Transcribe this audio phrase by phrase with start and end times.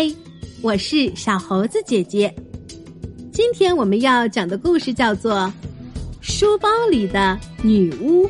[0.00, 0.08] 嗨，
[0.62, 2.32] 我是小猴子姐姐。
[3.32, 5.32] 今天我们要讲的故事叫做
[6.20, 8.24] 《书包里的女巫》。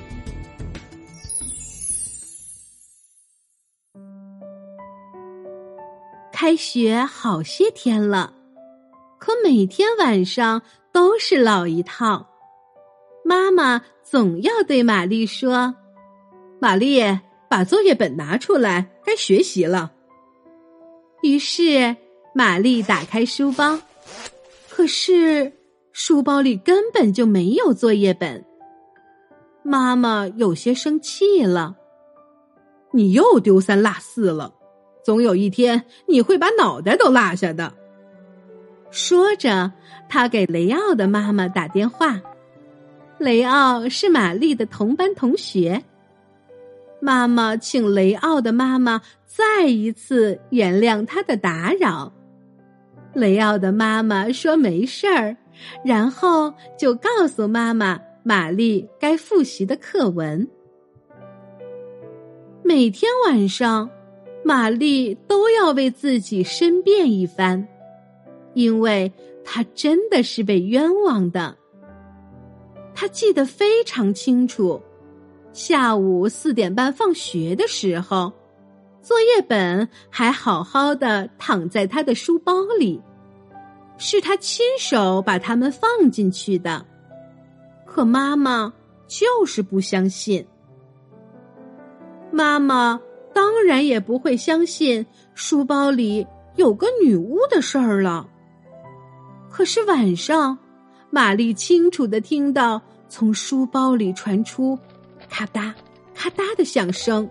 [6.33, 8.32] 开学好些天了，
[9.19, 12.27] 可每天晚上都是老一套。
[13.27, 15.74] 妈妈总要对玛丽说
[16.62, 17.02] ：“玛丽，
[17.46, 19.92] 把作业本拿出来，该学习了。”
[21.22, 21.96] 于是，
[22.34, 23.78] 玛丽打开书包，
[24.68, 25.52] 可是
[25.92, 28.45] 书包里根本就没有作业本。
[29.64, 31.76] 妈妈有些生气了
[32.92, 34.54] ：“你又丢三落四了，
[35.04, 37.74] 总有一天你会把脑袋都落下的。”
[38.90, 39.73] 说着，
[40.09, 42.20] 他给雷奥的妈妈打电话。
[43.18, 45.82] 雷奥是玛丽的同班同学。
[47.01, 52.13] 妈妈请雷奥的妈妈再一次原谅他的打扰。
[53.15, 55.37] 雷奥的妈妈说没事儿，
[55.85, 60.49] 然后就告诉妈妈玛丽该复习的课文。
[62.63, 63.88] 每天晚上，
[64.45, 67.67] 玛丽都要为自己申辩一番，
[68.55, 69.11] 因为
[69.45, 71.57] 她真的是被冤枉的。
[72.95, 74.83] 她记得非常清楚。
[75.53, 78.33] 下午四点半放学的时候，
[79.03, 83.01] 作业本还好好的躺在他的书包里，
[83.97, 86.87] 是他亲手把它们放进去的。
[87.85, 88.73] 可妈妈
[89.07, 90.47] 就是不相信。
[92.31, 93.01] 妈妈
[93.33, 98.29] 当然也不会相信书包里有个女巫的事儿了。
[99.51, 100.59] 可是晚上，
[101.11, 104.79] 玛丽清楚的听到从书包里传出。
[105.29, 105.73] 咔嗒，
[106.15, 107.29] 咔嗒的响声，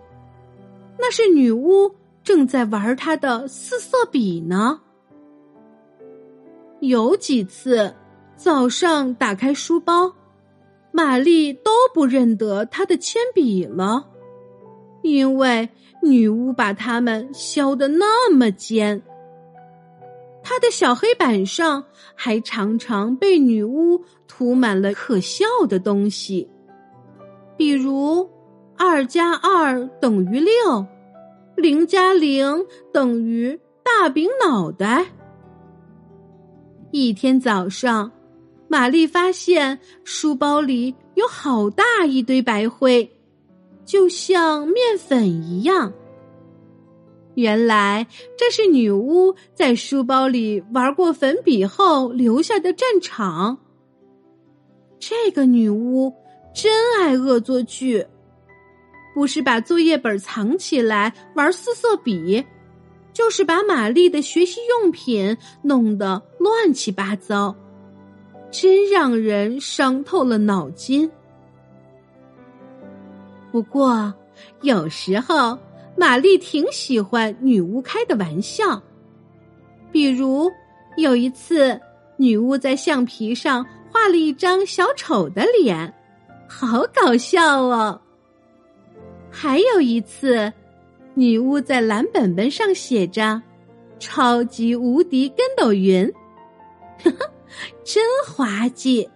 [0.98, 1.92] 那是女巫
[2.23, 4.81] 正在玩她的四色笔呢。
[6.80, 7.96] 有几次
[8.35, 10.13] 早上打开书包，
[10.91, 14.08] 玛丽都不认得她的铅笔了，
[15.02, 15.68] 因为
[16.03, 19.02] 女巫把它们削的那么尖。
[20.44, 21.84] 她的小黑板上
[22.16, 26.50] 还常常被女巫涂满了可笑的东西。
[27.57, 28.29] 比如，
[28.78, 30.85] 二加二等于六，
[31.56, 32.63] 零加零
[32.94, 35.07] 等于大饼脑袋。
[36.91, 38.12] 一天早上，
[38.67, 43.12] 玛丽发现书包里有好大一堆白灰，
[43.84, 45.91] 就像面粉一样。
[47.34, 48.07] 原来
[48.38, 53.57] 这是女巫在书包里玩过粉笔后留下的战场。
[55.00, 56.13] 这个女巫。
[56.57, 58.03] 真爱恶作剧，
[59.13, 62.44] 不是把作业本藏起来玩四色笔，
[63.13, 67.56] 就是把玛丽的学习用品弄得乱七八糟，
[68.50, 71.07] 真让人伤透了脑筋。
[73.51, 74.12] 不过
[74.63, 75.56] 有时候
[75.96, 78.81] 玛丽挺喜欢女巫开的玩笑，
[79.91, 80.51] 比如
[80.96, 81.79] 有一次，
[82.17, 85.94] 女巫在橡皮上画了一张小丑的脸。
[86.47, 88.02] 好搞笑哦！
[89.30, 90.52] 还有一次，
[91.13, 93.41] 女巫在蓝本本上写着
[94.00, 96.12] “超级无敌跟斗云”，
[97.03, 97.31] 呵呵，
[97.84, 99.08] 真滑稽。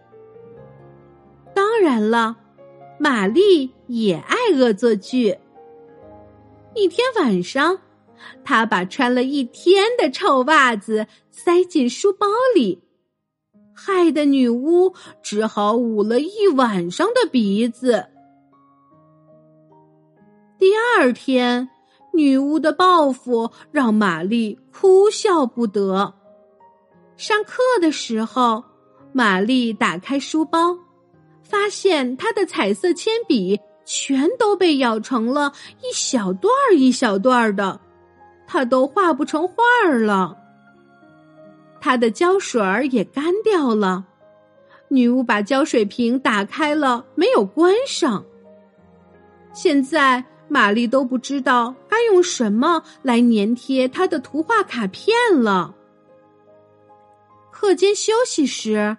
[1.54, 2.38] 当然了，
[3.00, 5.36] 玛丽也爱恶作剧。
[6.76, 7.80] 一天晚上，
[8.44, 12.82] 她把穿了一天的臭袜子塞进书包里。
[13.74, 18.08] 害得女巫只好捂了一晚上的鼻子。
[20.58, 21.70] 第二天，
[22.14, 26.14] 女巫的报复让玛丽哭笑不得。
[27.18, 28.64] 上课的时候，
[29.12, 30.78] 玛丽打开书包，
[31.42, 37.80] 发现她的彩色铅笔全都被咬成了一小段儿一小段儿的，
[38.46, 39.56] 她都画不成画
[39.86, 40.38] 儿了。
[41.82, 44.06] 他的胶水儿也干掉了，
[44.88, 48.24] 女巫把胶水瓶打开了，没有关上。
[49.52, 55.76] 现在玛丽都不知道该用什么来粘贴她的图画卡片了。
[57.52, 58.98] 课间休息时，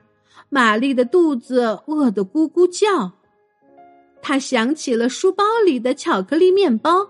[0.49, 3.13] 玛丽的肚子饿得咕咕叫，
[4.21, 7.09] 她想起了书包里的巧克力面包，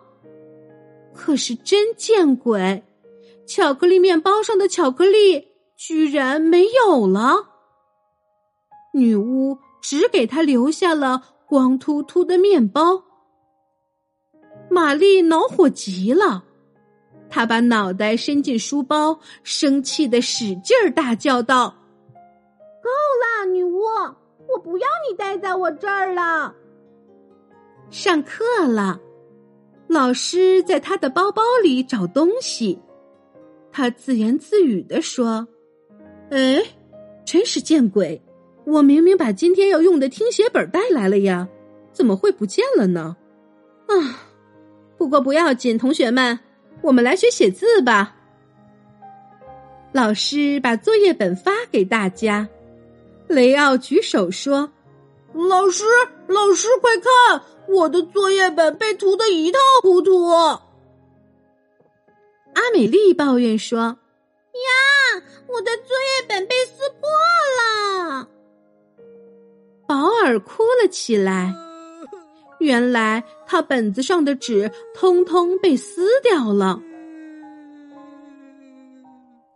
[1.14, 2.84] 可是真见鬼，
[3.46, 5.51] 巧克力面包上的巧克力。
[5.84, 7.48] 居然没有了！
[8.94, 13.02] 女巫只给他留下了光秃秃的面包。
[14.70, 16.44] 玛丽恼火极了，
[17.28, 21.74] 她把脑袋伸进书包，生气的使劲儿大叫道
[22.80, 22.88] ：“够
[23.20, 23.80] 了，女巫！
[24.54, 26.54] 我不要你待在我这儿了。”
[27.90, 29.00] 上课了，
[29.88, 32.78] 老师在他的包包里找东西，
[33.72, 35.48] 他自言自语的说
[36.32, 36.64] ：“哎，
[37.26, 38.22] 真是见鬼！
[38.64, 41.46] 我明明把今天要用的听写本带来了呀，
[41.92, 43.14] 怎么会不见了呢？”
[43.86, 44.24] 啊，
[44.96, 46.40] 不过不要紧，同学们，
[46.80, 48.16] 我们来学写字吧。
[49.92, 52.48] 老师把作业本发给大家，
[53.28, 54.72] 雷奥举手说
[55.36, 55.84] ：“老师，
[56.28, 60.24] 老师，快看！”我的作业本被涂得一塌糊涂。
[62.54, 63.98] 阿美丽抱怨说
[64.54, 67.08] ：“呀，我的作业本被撕破
[67.58, 68.28] 了。”
[69.86, 71.54] 保尔哭了起来。
[72.60, 76.80] 原来他本子上的纸通通被撕掉了。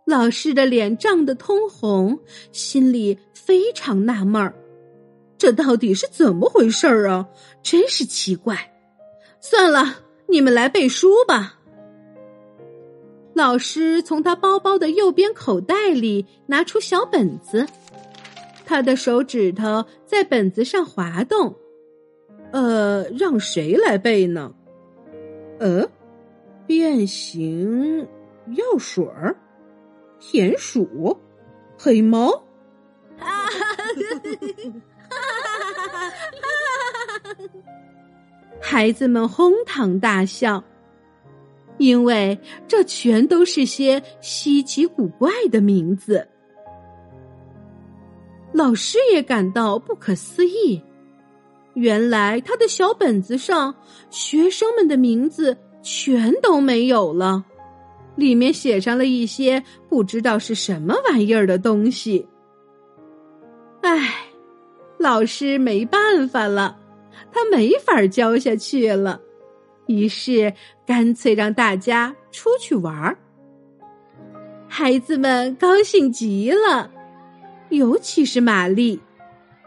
[0.05, 2.19] 老师的脸涨得通红，
[2.51, 4.53] 心里非常纳闷儿。
[5.37, 7.27] 这到底是怎么回事儿啊？
[7.63, 8.73] 真是奇怪。
[9.39, 11.56] 算了，你们来背书吧。
[13.37, 17.67] 老师从他包包的右边口袋里拿出小本子，
[18.65, 21.55] 他的手指头在本子上滑动。
[22.51, 24.51] 呃，让谁来背呢？
[25.59, 25.87] 呃，
[26.65, 28.07] 变形
[28.55, 29.35] 药水儿、
[30.19, 31.15] 田鼠、
[31.77, 32.31] 黑猫。
[33.19, 33.85] 啊哈哈
[35.87, 36.11] 哈
[38.59, 40.63] 孩子们哄堂大笑，
[41.77, 42.37] 因为
[42.67, 46.27] 这全都是些稀奇古怪的名字。
[48.53, 50.81] 老师也感到不可思议，
[51.75, 53.75] 原来他的小本子上
[54.09, 57.43] 学生们的名字全都没有了，
[58.15, 62.27] 里面写上了一些不知道是什么玩意儿的东西。
[63.81, 64.15] 唉，
[64.97, 66.79] 老师没办法了。
[67.31, 69.19] 他没法教下去了，
[69.87, 70.53] 于是
[70.85, 73.17] 干脆让大家出去玩儿。
[74.67, 76.91] 孩子们高兴极了，
[77.69, 78.99] 尤其是玛丽，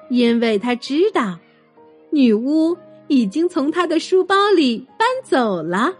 [0.08, 1.38] 因为她知道
[2.10, 2.76] 女巫
[3.08, 5.94] 已经从她的书包里搬走了，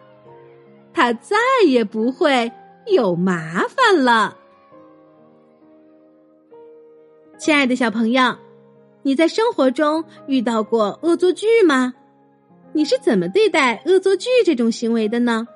[0.92, 2.52] 她再也不会
[2.86, 4.36] 有麻烦了。
[7.38, 8.36] 亲爱的小朋友。
[9.02, 11.94] 你在生活中遇到过恶作剧吗？
[12.72, 15.46] 你是怎么对待恶作剧这种行为的呢？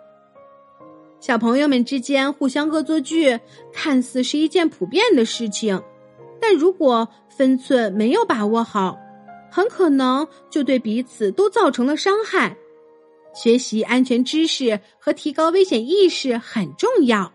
[1.21, 3.39] 小朋友们之间互相恶作剧，
[3.73, 5.81] 看似是一件普遍的事情，
[6.41, 8.99] 但如果分寸没有把握好，
[9.51, 12.57] 很可能就对彼此都造成了伤害。
[13.33, 17.33] 学习安全知识和提高危险意识很重要，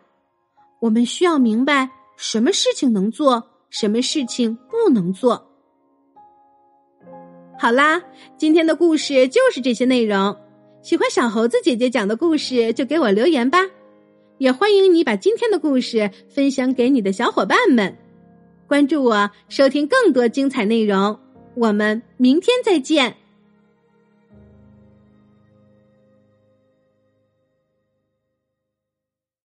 [0.81, 5.48] 我们需要明白什么事情能做，什么事情不能做。
[7.61, 8.01] 好啦，
[8.37, 10.33] 今天的故事就是这些内容。
[10.81, 13.59] 喜欢小猴子姐姐讲的故事，就给我留言吧。
[14.37, 17.97] 也欢迎你把今天的故事分享给你的小伙伴们。
[18.65, 21.19] 关注我，收听更多精彩内容。
[21.57, 23.17] 我们明天再见。